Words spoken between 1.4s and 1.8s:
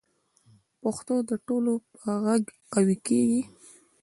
ټولو